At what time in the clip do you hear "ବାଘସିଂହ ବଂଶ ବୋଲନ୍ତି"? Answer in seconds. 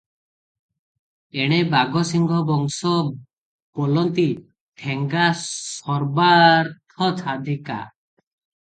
1.73-4.27